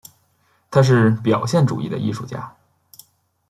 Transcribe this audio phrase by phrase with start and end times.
[0.71, 2.55] 他是表现主义的艺术家。